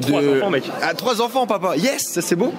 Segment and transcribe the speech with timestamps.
[0.00, 0.64] Trois enfants, mec.
[0.82, 1.76] Ah, trois enfants, papa.
[1.76, 2.52] Yes, ça c'est beau.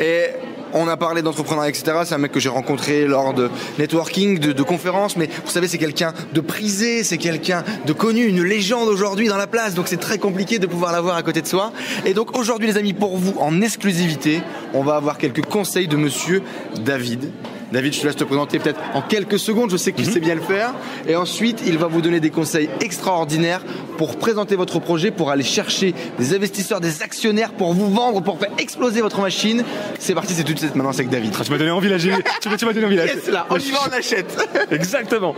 [0.00, 0.26] Et
[0.72, 1.98] on a parlé d'entrepreneuriat, etc.
[2.04, 5.16] C'est un mec que j'ai rencontré lors de networking, de, de conférences.
[5.16, 9.36] Mais vous savez, c'est quelqu'un de prisé, c'est quelqu'un de connu, une légende aujourd'hui dans
[9.36, 9.74] la place.
[9.74, 11.72] Donc c'est très compliqué de pouvoir l'avoir à côté de soi.
[12.04, 14.42] Et donc aujourd'hui, les amis, pour vous, en exclusivité,
[14.74, 16.42] on va avoir quelques conseils de monsieur
[16.84, 17.30] David.
[17.72, 19.70] David, je te laisse te présenter peut-être en quelques secondes.
[19.70, 20.74] Je sais qu'il sait bien le faire.
[21.08, 23.62] Et ensuite, il va vous donner des conseils extraordinaires
[23.98, 28.38] pour présenter votre projet, pour aller chercher des investisseurs, des actionnaires, pour vous vendre, pour
[28.38, 29.64] faire exploser votre machine.
[29.98, 31.32] C'est parti, c'est tout de suite maintenant, c'est avec David.
[31.38, 32.08] Ah, tu m'as donné envie là, tu
[32.48, 33.06] m'as tu donné envie là.
[33.06, 34.36] Yes, là, on y va, on achète.
[34.70, 35.34] Exactement.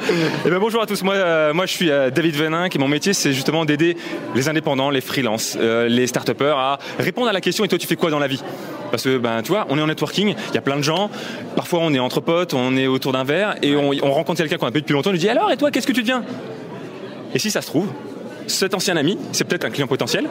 [0.47, 1.03] Et ben bonjour à tous.
[1.03, 3.97] Moi, euh, moi je suis euh, David Venin, et mon métier c'est justement d'aider
[4.35, 7.87] les indépendants, les freelances, euh, les start à répondre à la question et toi tu
[7.87, 8.43] fais quoi dans la vie?
[8.91, 11.11] Parce que ben tu vois, on est en networking, il y a plein de gens.
[11.57, 14.57] Parfois on est entre potes, on est autour d'un verre et on, on rencontre quelqu'un
[14.57, 15.11] qu'on a vu depuis longtemps.
[15.11, 16.25] On lui dit alors et toi qu'est-ce que tu deviens?
[17.35, 17.89] Et si ça se trouve,
[18.49, 20.27] cet ancien ami, c'est peut-être un client potentiel,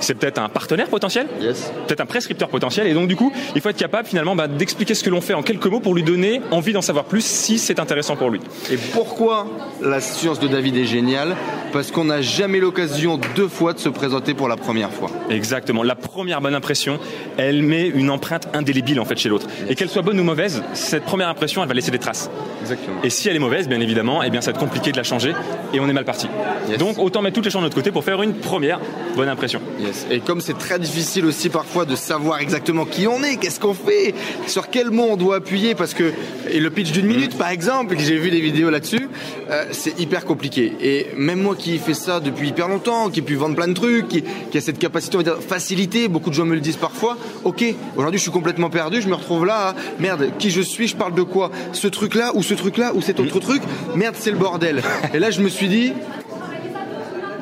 [0.00, 1.72] c'est peut-être un partenaire potentiel, Yes.
[1.86, 2.86] peut-être un prescripteur potentiel.
[2.86, 5.34] Et donc, du coup, il faut être capable finalement bah, d'expliquer ce que l'on fait
[5.34, 8.40] en quelques mots pour lui donner envie d'en savoir plus si c'est intéressant pour lui.
[8.70, 9.46] Et pourquoi
[9.82, 11.36] la science de David est géniale?
[11.72, 15.08] Parce qu'on n'a jamais l'occasion deux fois de se présenter pour la première fois.
[15.30, 15.82] Exactement.
[15.82, 16.98] La première bonne impression,
[17.36, 19.46] elle met une empreinte indélébile en fait chez l'autre.
[19.68, 22.28] Et qu'elle soit bonne ou mauvaise, cette première impression, elle va laisser des traces.
[22.62, 22.96] Exactement.
[23.04, 25.02] Et si elle est mauvaise, bien évidemment, eh bien, ça va être compliqué de la
[25.04, 25.32] changer
[25.72, 26.26] et on est mal parti.
[26.68, 26.78] Yes.
[26.78, 28.80] Donc, autant mettre toutes les chances de notre côté pour faire une première
[29.16, 29.60] bonne impression.
[29.80, 30.06] Yes.
[30.10, 33.74] Et comme c'est très difficile aussi parfois de savoir exactement qui on est, qu'est-ce qu'on
[33.74, 34.14] fait,
[34.46, 36.12] sur quel mot on doit appuyer, parce que
[36.50, 39.08] et le pitch d'une minute par exemple, j'ai vu des vidéos là-dessus,
[39.50, 40.72] euh, c'est hyper compliqué.
[40.80, 43.74] Et même moi qui fais ça depuis hyper longtemps, qui ai pu vendre plein de
[43.74, 46.60] trucs, qui, qui a cette capacité, on va dire, facilité, beaucoup de gens me le
[46.60, 47.64] disent parfois, ok,
[47.96, 50.96] aujourd'hui je suis complètement perdu, je me retrouve là, à, merde, qui je suis, je
[50.96, 51.50] parle de quoi?
[51.72, 53.62] Ce truc-là, ou ce truc-là, ou cet autre truc,
[53.94, 54.82] merde, c'est le bordel.
[55.14, 55.92] Et là je me suis dit,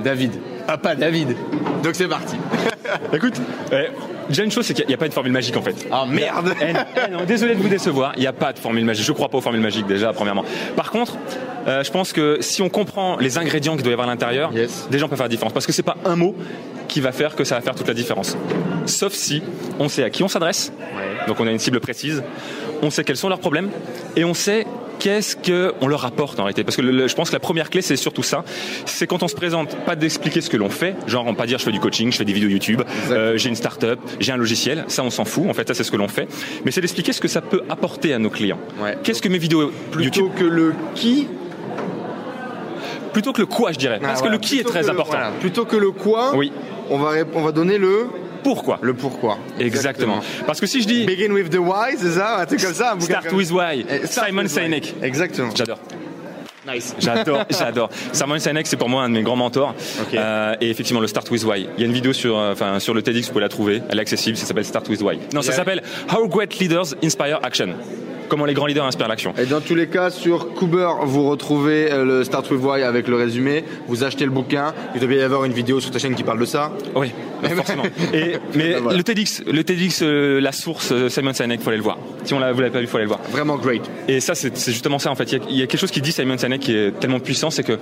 [0.03, 0.33] David.
[0.67, 1.37] Papa David.
[1.83, 2.37] Donc c'est parti.
[3.13, 3.41] Écoute,
[3.73, 3.87] euh,
[4.29, 5.87] déjà une chose, c'est qu'il n'y a, pas de formule magique en fait.
[5.91, 6.73] Ah merde Eh,
[7.07, 9.05] eh non, désolé de vous décevoir, il n'y a pas de formule magique.
[9.05, 10.45] Je crois pas aux formules magiques déjà, premièrement.
[10.77, 11.17] Par contre,
[11.67, 14.53] euh, je pense que si on comprend les ingrédients qu'il doit y avoir à l'intérieur,
[14.53, 14.89] Yes.
[14.91, 15.53] déjà on peut faire la différence.
[15.53, 16.35] Parce que c'est pas un mot
[16.89, 18.37] qui va faire que ça va faire toute la différence.
[18.87, 19.43] Sauf si
[19.79, 20.73] on sait à qui on s'adresse,
[21.27, 22.23] donc on a une cible précise,
[22.83, 23.71] on sait quels sont leurs problèmes
[24.17, 24.67] et on sait
[24.99, 26.65] qu'est-ce qu'on leur apporte en réalité?
[26.65, 28.45] Parce que le- le- je pense que la première clé, c'est surtout ça.
[28.87, 31.59] C'est quand on se présente, pas d'expliquer ce que l'on fait, genre on pas dire
[31.59, 34.37] je fais du coaching, je fais des vidéos YouTube, euh, j'ai une start-up, j'ai un
[34.37, 36.29] logiciel, ça on s'en fout, en fait ça c'est ce que l'on fait.
[36.65, 38.59] Mais c'est d'expliquer ce que ça peut apporter à nos clients.
[38.83, 38.97] Ouais.
[39.03, 40.33] Qu'est-ce que mes vidéos Plutôt YouTube?
[40.37, 41.29] que le qui?
[43.13, 43.99] Plutôt que le quoi je dirais.
[44.01, 44.33] Parce Ah, que voilà.
[44.37, 45.11] le qui est très que important.
[45.19, 45.31] voilà.
[45.41, 46.53] Plutôt que le quoi, Oui.
[46.91, 48.07] on, va, rép- on va donner le,
[48.43, 49.39] Pourquoi le pourquoi.
[49.59, 50.21] Exactement.
[50.47, 52.95] Parce que si je dis Begin with the why, c'est ça Un truc comme ça
[52.95, 54.63] un Start comme- with why, start Simon with why.
[54.65, 54.95] Sinek.
[55.03, 55.51] Exactement.
[55.55, 55.79] J'adore.
[56.73, 56.95] Nice.
[57.01, 57.89] J'adore, j'adore.
[58.13, 59.75] Simon Sinek, c'est pour moi un de mes grands mentors.
[60.15, 61.67] Euh, et effectivement, le Start with Why.
[61.77, 63.83] Il y a une vidéo sur, euh, enfin, sur le TEDx, vous pouvez la trouver.
[63.89, 64.37] Elle est accessible.
[64.37, 65.19] Ça s'appelle Start with Why.
[65.35, 65.83] Non, ça s'appelle
[66.15, 67.69] How Great Leaders Inspire Action.
[68.29, 69.33] Comment les grands leaders inspirent l'action.
[69.39, 73.09] Et dans tous les cas, sur Cooper, vous retrouvez euh, le Start with Why avec
[73.09, 73.65] le résumé.
[73.87, 74.75] Vous achetez le bouquin.
[74.95, 76.71] Il doit bien y avoir une vidéo sur ta chaîne qui parle de ça.
[76.95, 77.11] Oui,
[77.57, 77.85] forcément.
[78.13, 78.99] Et, mais Ben voilà.
[78.99, 81.97] le TEDx, le TEDx, euh, la source, euh, Simon Sinek, faut aller le voir.
[82.25, 83.21] Si on l'a, vous l'avez pas vu, faut aller le voir.
[83.31, 83.81] Vraiment great.
[84.09, 85.33] Et ça, c'est c'est justement ça en fait.
[85.33, 87.21] Il y, a, il y a quelque chose qui dit Simon Sinek qui est tellement
[87.21, 87.79] puissant, c'est que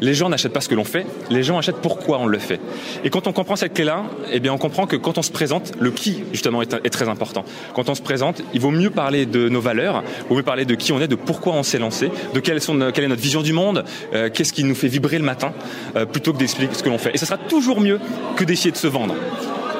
[0.00, 2.58] les gens n'achètent pas ce que l'on fait, les gens achètent pourquoi on le fait.
[3.04, 5.72] Et quand on comprend cette clé-là, eh bien, on comprend que quand on se présente,
[5.78, 7.44] le qui justement est, est très important.
[7.74, 10.64] Quand on se présente, il vaut mieux parler de nos valeurs, il vaut mieux parler
[10.64, 13.20] de qui on est, de pourquoi on s'est lancé, de quelles sont, quelle est notre
[13.20, 15.52] vision du monde, euh, qu'est-ce qui nous fait vibrer le matin,
[15.96, 17.10] euh, plutôt que d'expliquer ce que l'on fait.
[17.14, 18.00] Et ça sera toujours mieux
[18.36, 19.14] que d'essayer de se vendre.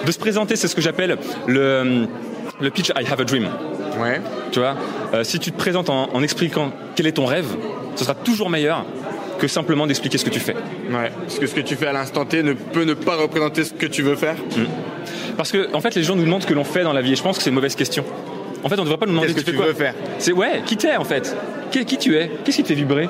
[0.05, 2.06] De se présenter, c'est ce que j'appelle le,
[2.61, 3.49] le pitch I have a dream.
[3.99, 4.20] Ouais.
[4.53, 4.76] Tu vois,
[5.12, 7.49] Euh, si tu te présentes en, en expliquant quel est ton rêve,
[8.00, 8.87] ce sera toujours meilleur
[9.38, 10.55] que simplement d'expliquer ce que tu fais.
[10.55, 11.12] Ouais.
[11.20, 13.75] Parce que ce que tu fais à l'instant T ne peut ne pas représenter ce
[13.75, 14.37] que tu veux faire.
[15.37, 17.12] Parce que en fait, les gens nous demandent ce que l'on fait dans la vie.
[17.12, 18.02] Et je pense que c'est une mauvaise question.
[18.64, 19.94] En fait, on ne devrait pas nous demander Qu'est-ce que tu veux faire?
[20.19, 21.37] C'est ouais, qui t'es en fait?
[21.70, 22.31] Qui, qui tu es?
[22.43, 23.06] Qu'est-ce qui te fait vibrer?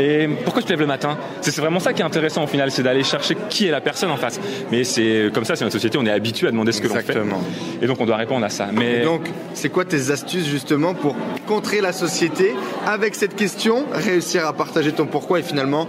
[0.00, 1.16] Et pourquoi tu te lèves le matin?
[1.40, 4.10] C'est vraiment ça qui est intéressant au final, c'est d'aller chercher qui est la personne
[4.10, 4.40] en face.
[4.70, 6.94] Mais c'est comme ça, c'est notre société, on est habitué à demander ce que l'on
[6.94, 7.00] fait.
[7.00, 7.42] Exactement.
[7.80, 8.68] Et donc on doit répondre à ça.
[8.72, 12.54] Mais Donc, c'est quoi tes astuces justement pour contrer la société
[12.86, 15.88] avec cette question, réussir à partager ton pourquoi et finalement,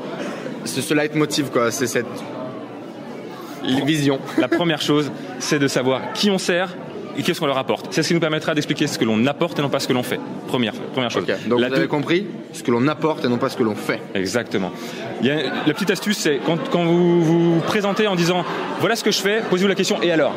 [0.66, 2.06] c'est ce leitmotiv quoi, c'est cette
[3.86, 4.20] vision.
[4.38, 6.76] la première chose, c'est de savoir qui on sert
[7.18, 7.88] et qu'est-ce qu'on leur apporte.
[7.92, 9.94] C'est ce qui nous permettra d'expliquer ce que l'on apporte et non pas ce que
[9.94, 10.20] l'on fait.
[10.48, 11.24] Première, première chose.
[11.24, 13.58] Ok, Donc La vous avez deux- compris ce que l'on apporte et non pas ce
[13.58, 14.00] que l'on fait.
[14.16, 14.72] Exactement.
[15.22, 18.44] Il y a, la petite astuce, c'est quand, quand vous vous présentez en disant
[18.80, 20.34] voilà ce que je fais, posez-vous la question et alors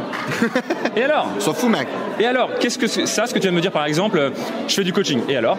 [0.96, 1.88] Et alors s'en fout, mec.
[2.20, 4.32] Et alors Qu'est-ce que c'est- ça, ce que tu viens de me dire par exemple,
[4.69, 5.20] je fais du coaching.
[5.28, 5.56] Et alors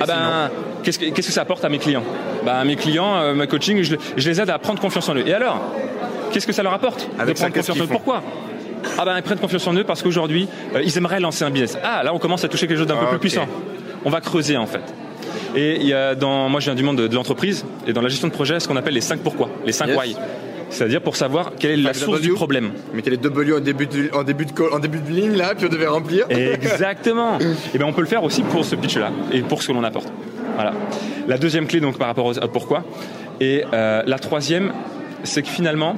[0.00, 0.50] Ah ben,
[0.82, 2.02] qu'est-ce que, qu'est-ce que ça apporte à mes clients?
[2.44, 5.14] Bah, à mes clients, euh, ma coaching, je, je les aide à prendre confiance en
[5.14, 5.24] eux.
[5.26, 5.60] Et alors
[6.32, 7.92] Qu'est-ce que ça leur apporte Avec de ça, prendre qu'est-ce confiance en eux?
[7.92, 8.22] Pourquoi?
[8.98, 11.78] Ah ben, ils prennent confiance en eux parce qu'aujourd'hui, euh, ils aimeraient lancer un business.
[11.82, 13.10] Ah, là, on commence à toucher quelque chose d'un peu Ok.
[13.10, 13.46] plus puissant.
[14.04, 14.82] On va creuser en fait.
[15.56, 18.02] Et il y a dans, moi, je viens du monde de, de l'entreprise et dans
[18.02, 19.96] la gestion de projet, ce qu'on appelle les 5 pourquoi, les 5 Yes.
[19.98, 20.16] why.
[20.70, 22.72] C'est-à-dire pour savoir quelle est la source du problème.
[22.92, 25.54] Mettez les W en début de, en début de, call- en début de ligne là,
[25.56, 26.26] puis on devait remplir.
[26.28, 27.38] Exactement.
[27.74, 29.84] Et bien on peut le faire aussi pour ce pitch-là et pour ce que l'on
[29.84, 30.08] apporte.
[30.56, 30.72] Voilà.
[31.28, 32.82] La deuxième clé donc par rapport au à pourquoi.
[33.40, 34.72] Et euh, la troisième,
[35.22, 35.96] c'est que finalement,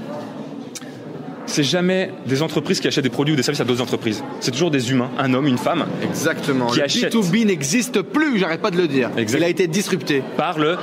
[1.46, 4.22] c'est jamais des entreprises qui achètent des produits ou des services à d'autres entreprises.
[4.40, 6.66] C'est toujours des humains, un homme, une femme, Exactement.
[6.66, 7.14] Qui le achète.
[7.14, 9.10] B2B n'existe plus, j'arrête pas de le dire.
[9.16, 9.38] Exact.
[9.38, 10.22] Il a été disrupté.
[10.36, 10.76] par le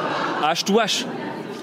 [0.43, 1.05] H2H.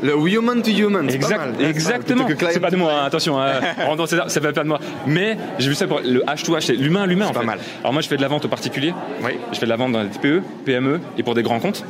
[0.03, 1.69] Le human to human, c'est Exact- pas mal.
[1.69, 2.27] exactement.
[2.51, 3.39] C'est pas de moi, hein, attention.
[3.39, 3.61] Hein.
[4.07, 4.81] César, c'est pas de moi.
[5.07, 7.47] Mais j'ai vu ça pour le H2H, c'est l'humain à l'humain en pas fait.
[7.47, 7.59] mal.
[7.81, 8.95] Alors moi je fais de la vente aux particuliers.
[9.23, 9.33] Oui.
[9.53, 11.85] Je fais de la vente dans les TPE, PME et pour des grands comptes.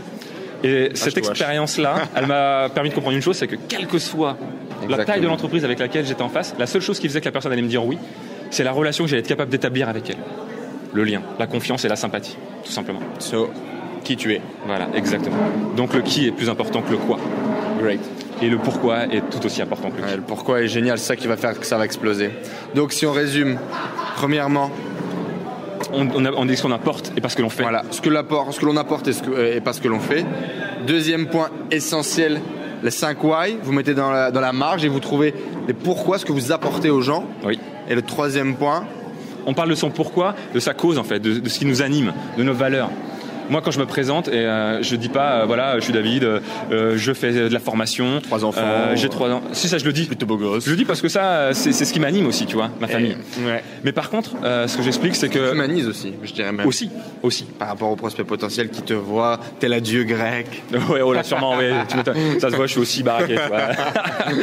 [0.64, 1.18] Et cette H2H.
[1.30, 4.36] expérience-là, elle m'a permis de comprendre une chose, c'est que quelle que soit
[4.88, 7.24] la taille de l'entreprise avec laquelle j'étais en face, la seule chose qui faisait que
[7.26, 7.98] la personne allait me dire oui,
[8.50, 10.16] c'est la relation que j'allais être capable d'établir avec elle.
[10.92, 13.00] Le lien, la confiance et la sympathie, tout simplement.
[13.20, 13.50] So,
[14.02, 14.40] qui tu es.
[14.66, 15.36] Voilà, exactement.
[15.76, 17.18] Donc le qui est plus important que le quoi.
[17.80, 18.00] Great.
[18.42, 20.08] Et le pourquoi est tout aussi important que le qui.
[20.10, 22.30] Ouais, le pourquoi est génial, c'est ça qui va faire que ça va exploser.
[22.74, 23.58] Donc si on résume,
[24.16, 24.70] premièrement,
[25.92, 27.62] On, on, a- on dit ce qu'on apporte et pas ce que l'on fait.
[27.62, 29.80] voilà, ce que l'apport- ce que l'on apporte et, ce que- euh, et pas ce
[29.80, 30.24] que l'on fait.
[30.86, 32.40] Deuxième point essentiel,
[32.82, 35.34] les 5 why, vous mettez dans la, dans la marge et vous trouvez
[35.66, 37.24] les pourquoi, ce que vous apportez aux gens.
[37.44, 37.58] Oui.
[37.88, 38.84] Et le troisième point,
[39.46, 41.80] On parle de son pourquoi, de sa cause en fait, de, de ce qui nous
[41.82, 42.90] anime, de nos valeurs.
[43.50, 46.22] Moi, quand je me présente, et euh, je dis pas, euh, voilà, je suis David,
[46.24, 48.60] euh, euh, je fais de la formation, Trois enfants.
[48.94, 49.42] j'ai trois ans.
[49.52, 50.04] Si ça, je le dis.
[50.06, 50.64] plutôt beau gosse.
[50.64, 52.86] Je le dis parce que ça, c'est c'est ce qui m'anime aussi, tu vois, ma
[52.86, 53.16] famille.
[53.44, 53.62] Ouais.
[53.84, 56.66] Mais par contre, ce que j'explique, c'est que Humanise aussi, je dirais même.
[56.66, 56.90] aussi,
[57.22, 57.44] aussi.
[57.58, 60.46] Par rapport aux prospects potentiels qui te voient, tel un dieu grec.
[60.90, 62.16] Ouais, oh là, sûrement, ouais, tu m'étonnes.
[62.40, 63.60] ça se voit, je suis aussi baraqué, tu vois.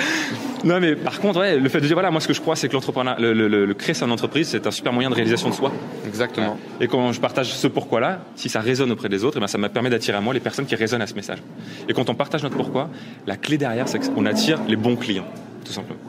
[0.63, 2.56] non, mais par contre, ouais, le fait de dire, voilà, moi, ce que je crois,
[2.56, 5.15] c'est que l'entrepreneur, le, le- le- le créer son entreprise, c'est un super moyen de
[5.15, 5.71] réalisation de soi.
[6.07, 6.57] Exactement.
[6.81, 9.57] Et quand je partage ce pourquoi-là, si ça résonne auprès des autres, eh ben, ça
[9.57, 11.39] me permet d'attirer à moi les personnes qui résonnent à ce message.
[11.88, 12.89] Et quand on partage notre pourquoi,
[13.25, 15.27] la clé derrière, c'est qu'on attire les bons clients,
[15.65, 16.00] tout simplement.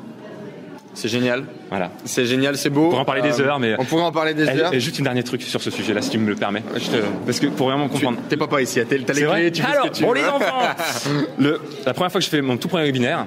[0.94, 1.44] C'est génial.
[1.68, 1.92] Voilà.
[2.04, 2.80] C'est génial, c'est beau.
[2.80, 4.74] Euh, On pourrait en parler des heures, mais- On pourrait en parler des Et, heures.
[4.74, 6.64] et juste une dernière truc sur ce sujet-là, si tu me le permets.
[6.74, 8.18] Je te- Parce que pour vraiment comprendre.
[8.28, 10.16] T'es papa ici, t'as les clés, tu fais Alors, ce que tu bon veux.
[10.16, 10.60] les enfants
[11.38, 13.26] Le- La première fois que je fais mon tout premier webinaire,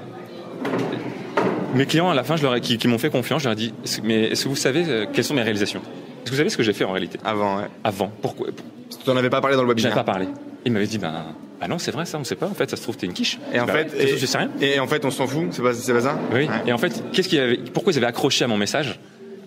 [1.75, 3.53] mes clients à la fin, je leur ai- qui, qui m'ont fait confiance, je leur
[3.53, 3.73] ai dit
[4.03, 5.79] Mais est-ce que vous savez euh, quelles sont mes réalisations?
[5.79, 7.19] Est-ce que vous savez ce que j'ai fait en réalité?
[7.23, 7.65] Avant, ouais.
[7.83, 8.47] Avant Pourquoi?
[8.89, 9.91] Tu t'en avais pas parlé dans le webinaire.
[9.91, 10.27] n'avais pas parlé.
[10.65, 11.13] Il m'avait dit ben,
[11.59, 12.47] bah non, c'est vrai ça, on sait pas.
[12.47, 13.39] En fait, ça se trouve, t'es une quiche.
[13.53, 14.50] Et en Bah, fait, et, je sais rien.
[14.62, 16.19] Et en fait, on s'en fout, c'est pas, c'est pas ça?
[16.33, 16.45] Oui.
[16.45, 16.50] Ouais.
[16.68, 19.00] Et en fait, qu'est-ce qu'il avait, pourquoi ils avaient accroché à mon message?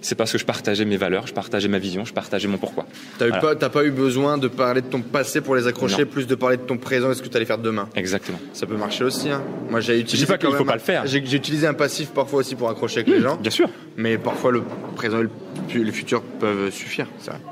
[0.05, 2.85] C'est parce que je partageais mes valeurs, je partageais ma vision, je partageais mon pourquoi.
[3.19, 3.57] T'as Voilà.
[3.71, 6.11] pas, eu besoin de parler de ton passé pour les accrocher, Non.
[6.11, 7.89] plus de parler de ton présent et ce que tu allais faire demain.
[7.97, 8.39] Exactement.
[8.53, 9.31] Ça peut marcher aussi.
[9.31, 9.41] Hein.
[9.71, 10.27] Moi, j'ai utilisé.
[10.27, 11.07] dis pas qu'il faut même pas un- le faire.
[11.07, 13.71] J'ai, utilisé un passif parfois aussi pour accrocher avec les gens, Bien sûr.
[13.97, 14.63] mais parfois le
[14.95, 15.31] présent et le,
[15.69, 17.07] fu- le futur peuvent suffire.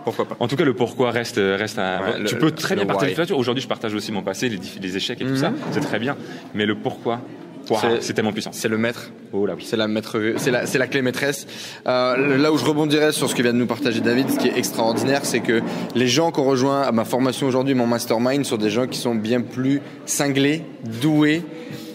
[0.04, 2.00] Pourquoi pas En tout cas, le pourquoi reste, reste un.
[2.00, 3.38] Ouais, tu le- peux très bien partager le futur.
[3.38, 5.36] Aujourd'hui, je partage aussi mon passé, les, échecs et tout Mhm.
[5.38, 5.52] ça.
[5.70, 6.16] C'est très bien.
[6.54, 7.22] Mais le pourquoi,
[7.70, 8.50] ouah, C'est- tellement puissant.
[8.52, 9.10] C'est le maître.
[9.32, 9.64] Oh là oui.
[9.66, 11.46] C'est la maître, c'est la, c'est la clé maîtresse.
[11.86, 14.48] Euh, là où je rebondirais sur ce que vient de nous partager David, ce qui
[14.48, 15.62] est extraordinaire, c'est que
[15.94, 18.98] les gens qui ont rejoint à ma formation aujourd'hui, mon mastermind, sont des gens qui
[18.98, 20.62] sont bien plus cinglés,
[21.00, 21.42] doués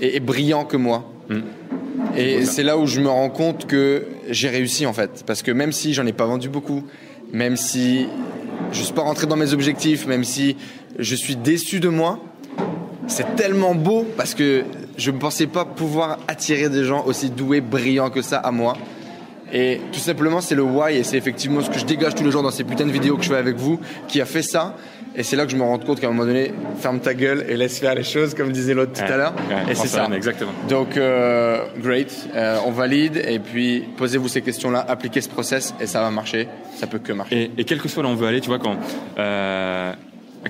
[0.02, 1.12] et, et brillants que moi.
[1.30, 1.40] Mm.
[2.16, 5.52] Et c'est là où je me rends compte que j'ai réussi en fait, parce que
[5.52, 6.84] même si j'en ai pas vendu beaucoup,
[7.32, 8.08] même si
[8.72, 10.56] je suis pas rentré dans mes objectifs, même si
[10.98, 12.20] je suis déçu de moi,
[13.08, 14.64] c'est tellement beau parce que
[14.98, 18.74] je ne pensais pas pouvoir attirer des gens aussi doués, brillants que ça à moi.
[19.54, 22.32] Et tout simplement, c'est le why et c'est effectivement ce que je dégage tous les
[22.32, 24.76] jours dans ces putains de vidéos que je fais avec vous qui a fait ça.
[25.16, 27.46] Et c'est là que je me rends compte qu'à un moment donné, ferme ta gueule
[27.48, 29.34] et laisse faire les choses, comme disait l'autre tout Ouais, à l'heure.
[29.50, 30.08] ouais, et c'est ça.
[30.14, 30.52] Exactement.
[30.68, 32.14] Donc, euh, great.
[32.36, 36.50] Euh, on valide et puis posez-vous ces questions-là, appliquez ce process et ça va marcher.
[36.76, 37.44] Ça peut que marcher.
[37.58, 38.76] Et, et quel que soit là où on veut aller, tu vois, quand.
[39.18, 39.94] euh,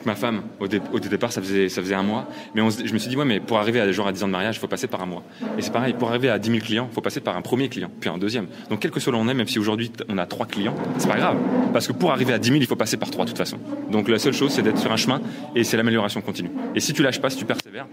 [0.07, 2.27] ma femme, au, au départ, ça faisait, ça faisait un mois.
[2.55, 4.31] Mais je me suis dit, ouais, mais pour arriver à, genre, à 10 ans de
[4.31, 5.23] mariage, il faut passer par un mois.
[5.57, 7.69] Et c'est pareil, pour arriver à 10 000 clients, il faut passer par un premier
[7.69, 8.47] client, puis un deuxième.
[8.69, 10.75] Donc, quel que soit là où on est, même si aujourd'hui on a trois clients,
[10.97, 11.37] c'est pas grave.
[11.73, 13.59] Parce que pour arriver à 10 000, il faut passer par trois, de toute façon.
[13.91, 15.21] Donc, la seule chose, c'est d'être sur un chemin
[15.55, 16.51] et c'est l'amélioration continue.
[16.73, 17.87] Et si tu lâches pas, si tu persévères,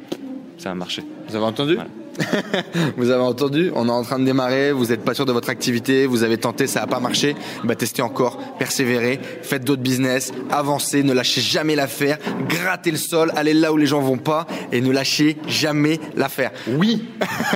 [0.59, 1.03] ça va marcher.
[1.29, 1.79] Vous avez entendu
[2.97, 5.51] vous avez entendu, on est en train de démarrer, vous n'êtes pas sûr de votre
[5.51, 7.35] activité, vous avez tenté, ça n'a pas marché,
[7.65, 12.19] bah testez encore, persévérez, faites d'autres business, avancez, ne lâchez jamais l'affaire,
[12.49, 16.53] grattez le sol, allez là où les gens vont pas et ne lâchez jamais l'affaire.
[16.69, 17.05] Oui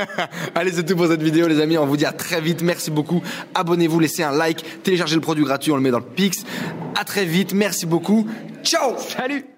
[0.54, 2.90] Allez, c'est tout pour cette vidéo les amis, on vous dit à très vite, merci
[2.90, 3.22] beaucoup,
[3.54, 6.44] abonnez-vous, laissez un like, téléchargez le produit gratuit, on le met dans le Pix.
[6.98, 8.26] À très vite, merci beaucoup,
[8.64, 9.57] ciao Salut